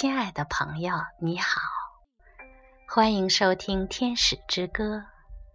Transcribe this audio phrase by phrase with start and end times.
[0.00, 1.60] 亲爱的朋友，你好，
[2.86, 4.98] 欢迎收听《天使之歌》。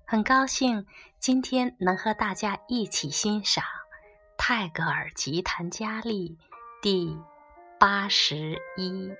[0.05, 0.85] 很高兴
[1.17, 3.63] 今天能和大家一起欣赏
[4.37, 6.31] 泰戈尔《吉檀迦利》
[6.82, 7.18] 第
[7.79, 9.15] 八十一。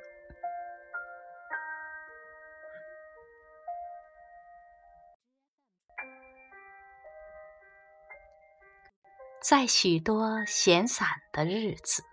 [9.42, 12.04] 在许多闲散的日子。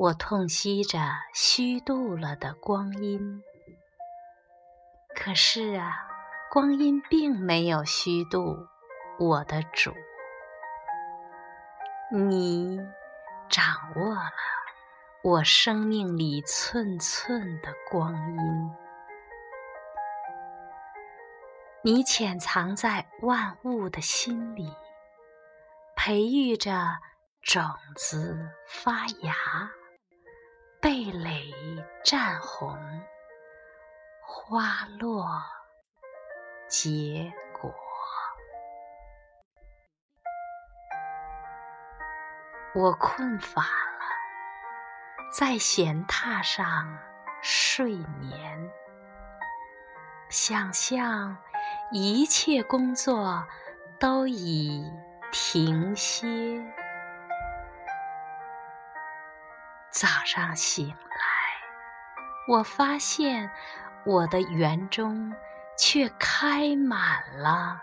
[0.00, 0.98] 我痛惜着
[1.34, 3.42] 虚度了的光阴，
[5.14, 5.92] 可是啊，
[6.50, 8.66] 光阴并没有虚度
[9.18, 9.92] 我的主。
[12.10, 12.80] 你
[13.50, 13.62] 掌
[13.96, 14.32] 握了
[15.22, 18.74] 我生命里寸寸的光阴，
[21.84, 24.72] 你潜藏在万物的心里，
[25.94, 26.72] 培育着
[27.42, 27.62] 种
[27.96, 29.34] 子发芽。
[30.82, 31.52] 蓓蕾
[32.02, 32.74] 绽红，
[34.22, 35.26] 花落
[36.68, 37.70] 结果。
[42.74, 43.68] 我困乏了，
[45.38, 46.98] 在闲榻上
[47.42, 48.70] 睡眠，
[50.30, 51.36] 想象
[51.92, 53.46] 一切工作
[53.98, 54.82] 都已
[55.30, 56.26] 停歇。
[59.90, 60.94] 早上醒来，
[62.48, 63.50] 我发现
[64.04, 65.34] 我的园中
[65.76, 67.82] 却开满了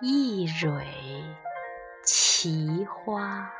[0.00, 0.84] 一蕊
[2.02, 3.50] 奇花。